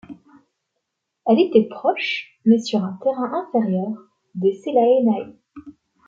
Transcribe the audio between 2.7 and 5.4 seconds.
un terrain inférieur, de Celaenae.